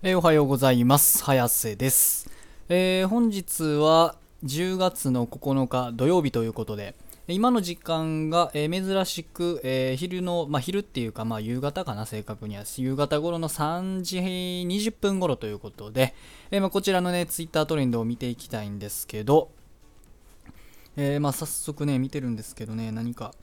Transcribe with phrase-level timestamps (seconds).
[0.00, 1.24] えーおはようございます。
[1.24, 2.30] 早瀬です。
[2.68, 4.14] えー本日は
[4.44, 6.94] 10月の9日土曜日ということで、
[7.26, 12.62] 今の時間が、えー珍しく、えー昼の、まあ、昼っていうか、まあ、夕方かな、正確には。
[12.76, 16.14] 夕方頃の3時20分頃ということで、
[16.52, 19.50] えーまあ、こちらのね、ツイッタートレンドを見ていきたいんですけど、
[20.96, 23.34] えーまあ、早速ね、見てるんですけどね、何か、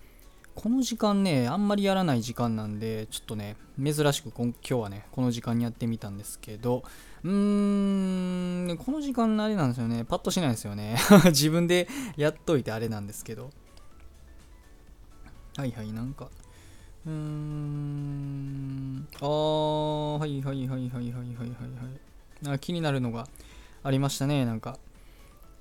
[0.56, 6.84] この時間ね、あんまりやらない時間なんで、ちょっとね、珍しく今日はね、この時間にやってみたんですけど、
[7.24, 10.98] うーん、この時間あれなんですよね、パッとしないですよね。
[11.26, 13.52] 自分でやっといてあれなんですけど。
[15.58, 16.30] はいはい、なんか、
[17.06, 21.28] うーん、あー、はいはいはいはいはいはいはい
[22.48, 22.54] はい。
[22.54, 23.28] あ気になるのが
[23.84, 24.80] ありましたね、なんか。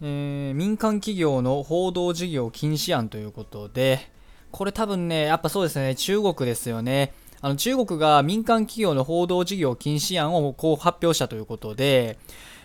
[0.00, 4.13] えー民間企業の報道事業禁止案ということで、
[4.54, 7.12] これ多分ね、やっぱそうですね、中国ですよね。
[7.40, 12.16] あの中国が民間企業の報道事業禁止案をこう発表したということで、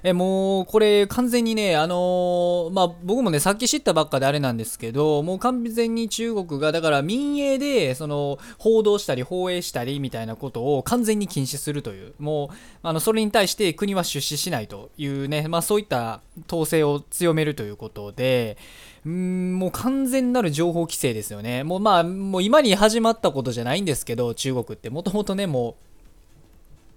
[0.04, 18.58] えもうこれ完全にね、あのーまあ、僕もね、さっき知ったばっかであれなんですけど、もう完全に中国が、だから民営で、その、報道したり放映したりみたいなことを完全に禁止するという、もう、あの、それに対して国は出資しないというね、まあそういった統制を強めるということで、
[19.06, 21.64] うんもう完全なる情報規制ですよね。
[21.64, 24.90] もうまあ、もう今に始まったことじゃないんですけど、中国って。
[24.90, 25.78] もともとね、も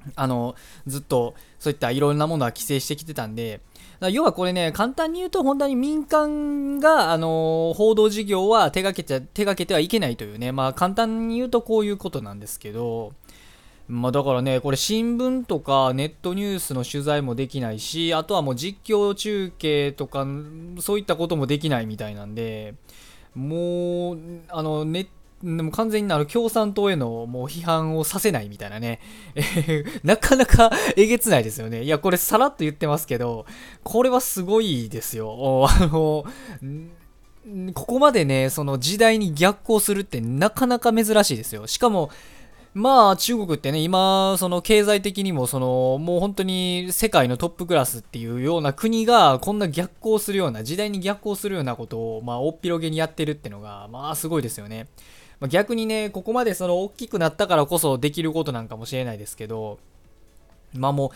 [0.06, 3.60] う、あの、ずっとそういったいろんなものは規制してきてたんで、
[4.10, 13.12] 要はこれね、簡単に言うと本当に民間が、あの、報道事業は手掛けちゃ、手掛けてはいけないというね、まあ簡単に言うとこういうことなんですけど、
[13.88, 20.26] まあだからね、これ新聞とかネットニュースの取材もできないし、あとはもう実況中継とか、
[20.80, 22.74] そういったこともできないみたいなんで、
[23.34, 25.08] もう、あの、ネ
[25.42, 29.00] でも完全にあの共産党へのもう批判をさせないみたいなね、
[30.04, 31.82] なかなかえげつないですよね。
[31.82, 33.44] いや、これさらっと言ってますけど、
[33.82, 35.66] これはすごいですよ。
[35.68, 36.24] あの、
[37.74, 41.66] ここまでね、その時代に逆行するってなかなか珍しいですよ。
[41.66, 42.10] しかも、
[42.74, 54.88] まあ中国ってね、今、その経済的にも、その、もう本当に世界のトップクラスっていうような国が、こんな逆行するような、時代に逆行するようなことを、まあ、おっぴろげにやってるってのが、まあ、すごいですよね。
[55.42, 59.80] まあ逆にね、ここまでその大きくなったからこそできることなんかもしれないですけど、
[60.72, 61.10] まあもう、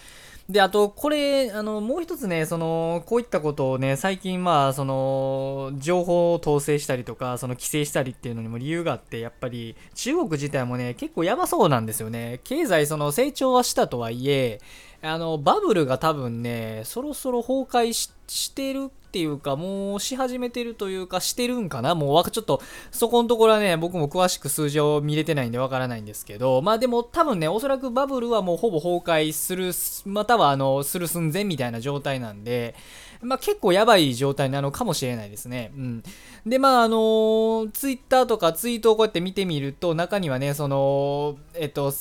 [0.48, 12.40] で、あと、これ、あの、もう一つね、その、こういったことをね、最近、まあ、その、情報を統制したりとか、その、規制したりっていうのにも理由があって、やっぱり、中国自体もね、結構やばそうなんですよね。
[12.44, 14.60] 経済、その、成長はしたとはいえ、
[15.02, 21.94] あの、バブルが多分ね、そろそろ崩壊ししてるっていうか、もうし始めてるというか、してるんかな？
[21.94, 22.60] もう、ちょっと、
[22.90, 29.72] そこのところはね、僕も詳しく数字を見れてないんでわからないんですけど、まあでも多分ね、おそらくバブルはもうほぼ崩壊する、
[30.04, 32.74] またはあの、する寸前みたいな状態なんで、
[33.22, 35.72] まあ結構やばい状態なのかもしれないですね。
[35.74, 36.02] うん。
[36.44, 41.94] で、まああのツイッターとかツイートをこうやって見てみると、中にはね、その、えっと、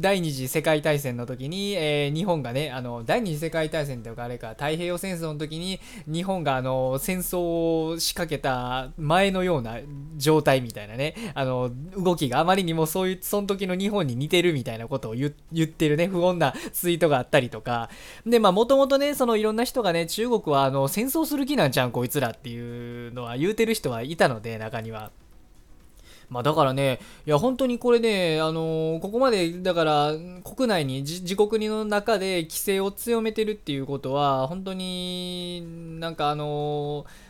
[0.00, 9.78] 第二次世界大戦の時に、えー日本がね、あの、第二次世界大戦というかあれか、太平洋戦争の時に、日本があの、戦争を仕掛けた前のような
[10.16, 17.90] 状態みたいなね、あの、動きがあまりにもそういう、その時の日本に似てるみたいなことを言言ってるね、不穏なツイートがあったりとか、
[18.26, 25.10] で、まあ、もともとね、そのいろんな人がね、中国はあの、戦争する気なんちゃうん、こいつらっていうのは言うてる人はいたので、中には。
[26.28, 30.12] まあだからね、いや本当にこれね、あのーここまでだから
[30.44, 37.28] 国内に自国の中で規制を強めてるっていうことは本当になんかあのー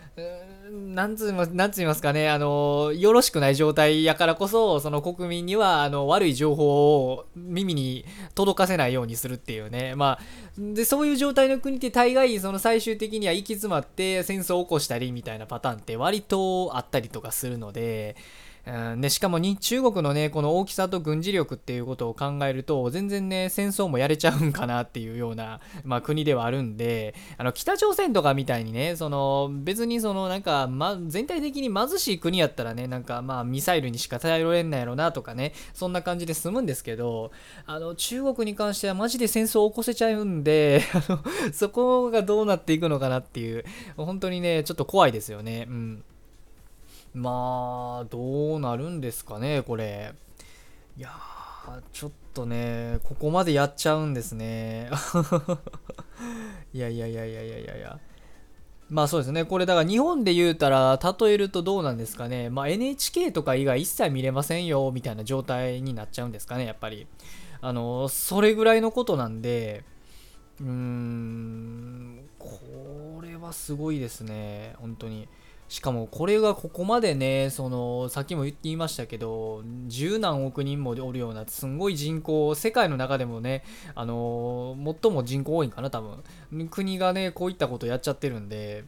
[0.69, 8.05] なんついまなんついますかね、あのよろしくない状態やからこそ、その国民にはあの悪い情報を耳に
[8.35, 10.25] 届かせないようにするっていうね、まあ、
[10.59, 18.17] でそういう状態の国って大概その最終的には行き詰まって戦争を起こしたりみたいなパターンって割とあったりとかするので、
[18.99, 37.33] でしかもに中国のねこの大きさと軍事力っていうことを考えると全然ね戦争もやれちゃうんかなっていうような、まあ、国ではあるんであの北朝鮮とかみたいにねその別にそのなんか、ま、全体的に貧しい国やったらねなんかまあミサイルにしか頼れんないやろなとかねそんな感じで済むんですけど
[37.65, 41.21] あの中国に関してはマジで戦争を起こせちゃうんであの
[41.53, 43.65] そこがどうなっていくのかなっていう
[43.97, 46.05] 本当にねちょっと怖いですよねうん。
[47.15, 50.15] まあ、どうなるんですかね、これ。
[50.97, 51.11] いや、
[51.93, 54.91] ちょっとね、ここまでやっちゃうんですね。
[56.73, 57.99] い やいやいやいやいやいやいや。
[58.89, 59.45] まあそうですね。
[59.45, 62.51] これだから日本で言うたら、例えるとどうなんですかね。
[62.51, 67.07] まあ NHK とか以外一切見れませんよ、みたいな状態になっちゃうんですかね、やっぱり。
[67.61, 69.85] あの、それぐらいのことなんで、
[70.61, 75.29] うーんこれはすごいですね本当に
[75.69, 86.69] しかもこれがここまでねそのさっきも言っていましたけど十何億人もおるようなすんごい人口世界の中でもねあの最も人口多いんかな多分。
[86.71, 88.85] 国がねこういったことやっちゃってるんで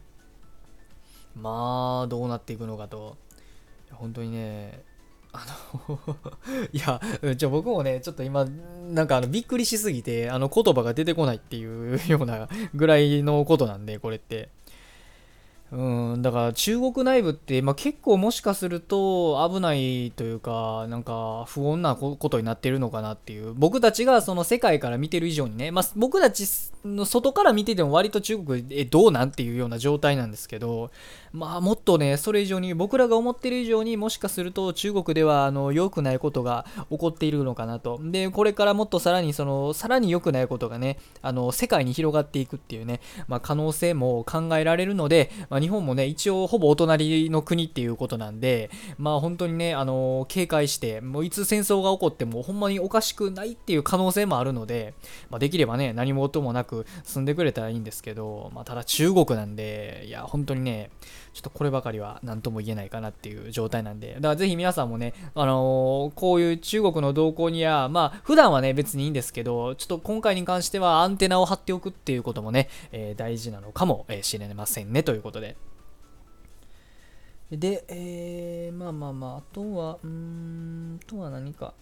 [1.35, 3.15] まあどうなっていくのかと。
[3.91, 4.83] 本当にね
[5.33, 5.45] あ
[5.87, 5.99] の
[6.73, 6.99] いや、
[7.35, 8.45] じゃ僕もね、ちょっと今、
[8.89, 14.49] なんかあのびっくりしすぎて、あの言葉が出てこないっていうようなぐらいのことなんで、これって。
[15.71, 26.45] うん、だから中国内部って、まあ、結構もしかすると危ないというか、なんか不穏なことになってるのかなっていう、僕たちがその世界から見てる以上にね、まあ、僕たち
[26.85, 30.91] の外から見てても割と中国えどうなんっていうような状態なんですけど、
[31.31, 37.99] まあもっとね、それ以上に僕らが思ってる以上にもしかすると中国ではあの良くないことが起こっているのかなと。
[38.01, 54.93] で、これからもっとさらにその、さらに良くないことがね、あの世界に広がっていくっていうね、まあ、可能性も考えられるので、まあ日本もね、一応ほぼお隣の国っていうことなんで、まあ本当にね、あの、警戒して、もういつ戦争が起こってもほんまにおかしくないっていう可能性もあるので、
[55.29, 60.91] まあ、できればね、何も音もなく住んでくれたらいいんですけど、まあ、ただ中国なんで、いや、本当にね、
[61.33, 75.55] ちょっとこればかりは何とも言えないかなっていう状態なんで、だからぜひ皆さんもね、あのー、こういう中国の動向には、まあ、普段はね、別にいいんですけど、ちょっと今回に関してはアンテナを張っておくっていうこともね、えー、大事なのかもしれませんね、ということで。
[77.51, 81.73] で、えー、まあまあまあ、あとは、うーん、あとは何か。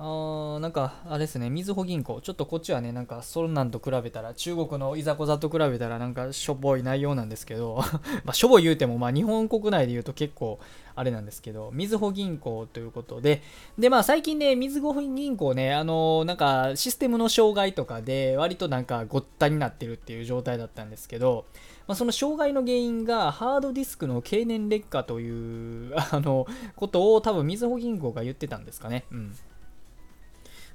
[0.00, 7.82] あーなんか、あれですね、みずほ銀行、ちょっとこっちはね、なんか、そんなんと比べたら、中国のいざこざと比べたら、なんか、しょぼい内容なんですけど、
[8.24, 10.60] まあ、しょぼい言うても、まあ、日本国内で言うと結構、
[10.94, 13.42] あれなんですけど、みずほ銀行ということで、
[13.76, 21.44] で、まあ、最近ね、みずほ銀行ね、あのー、なんか、システムの障害とかで、割となんか、ごったになってるっていう状態だったんですけど、
[21.88, 26.46] まあ、その障害の原因がハードディスクの経年劣化という あの
[26.76, 29.06] ことを多分みずほ銀行が言ってたんですかね。
[29.10, 29.34] うん。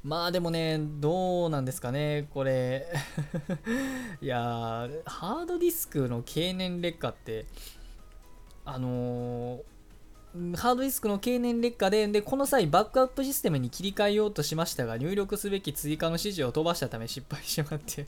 [0.04, 2.88] まあでもね、どうなんですかね、これ
[4.22, 7.46] いやハードディスクの経年劣化って、
[8.66, 9.73] あのー
[10.56, 18.08] ハードディスクの経年劣化で、で、この際、バックアップシステムに切り替えようとしましたが、入力すべき追加の指示を飛ばしたため失敗しまって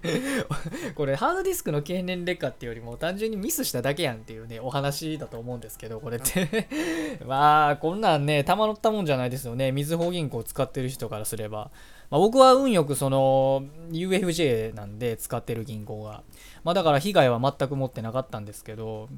[0.95, 6.67] これ、ハードディスクの経年劣化っていうよりも、単純にミスしただけやんっていうね、お話だと思うんですけど、これって
[7.27, 9.71] まあ、こんなんね、たまのったもんじゃないですよね。
[9.71, 11.69] みずほ銀行使ってる人からすれば。
[12.09, 16.23] まあ、僕は運よくその UFJ なんで使ってる銀行が。
[16.63, 19.09] まあだから被害は全く持ってなかったんですけど、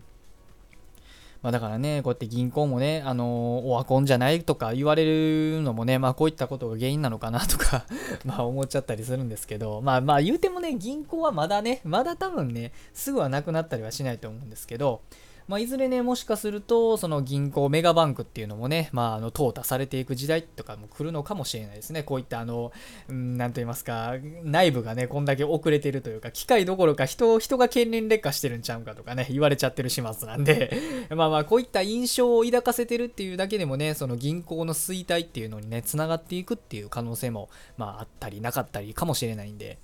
[1.42, 7.86] まあ、だからね、こうやって銀行もね、あのー、オワコンじゃないとか言われるのもね、まあこういったことが原因なのかなとか
[8.26, 15.02] ま思っちゃったりするんですけど、まあまあ言うてもね、銀行はまだね、まだ多分ね、すぐはなくなったりはしないと思うんですけど、
[15.48, 22.04] まあ、いずれね、もしかすると、その銀行、メガバンクっていうのもね、まあ、あの、淘汰されていく時代とかも来るのかもしれないですね。
[22.04, 22.74] こういったあの、
[23.08, 30.78] うん、なんと言いますか、内部がね、こんだけ遅れてるというか、機械どころか人、人が経年劣化してるんちゃうかとかね、言われちゃってる始末なんで
[31.16, 39.78] まあまあ、こういった印象を抱かせてるっていうだけでもね、その銀行の衰退っていうのにね、繋がっていくっていう可能性も、まあ、あったりなかったりかもしれないんで、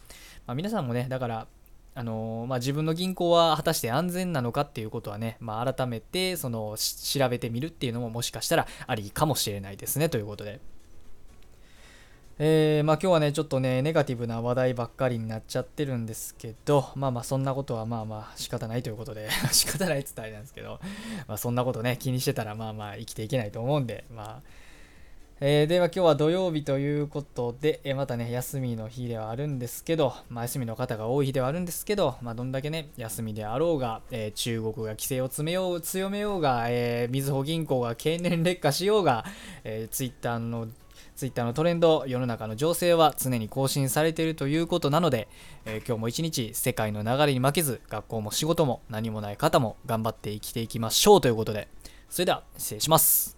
[0.46, 1.48] まあ、皆さんもね、だから、
[1.96, 10.60] あのまあ、自分の銀行は果たして安全なのかっていうことはね、まあ、改めてその調べてみるっていうのももしかしたらありかもしれないですねということで。
[12.40, 20.80] えー、まあ今日はね、ちょっとね、ネガティブな話題ばっかりになっちゃってるんですけど、まあまあそんなことはまあまあ仕方ないということで 仕方ないって言ったらあれなんですけど、
[21.28, 24.42] まあそんなことね、気にしてたらまあまあ生きていけないと思うんで、まあ、
[25.46, 39.26] えー、では今日は土曜日ということで、えー、またね、休みの日ではあるんですけど、まあ、休みの方が多い日ではあるんですけど、まあ、どんだけね、休みであろうが、えー、中国が規制を詰めよう、強めようが、えみずほ銀行が経年劣化しようが、
[39.66, 40.70] えー、ツイッターの
[41.18, 45.28] ツイッターのトレンド、世の中の情勢は常に更新されているということなので、
[45.66, 51.68] えー、今日も一日世界の流れに負けず、学校も仕事も何もない方も頑張って生きていきましょうということで、
[52.10, 53.33] それでは失礼します。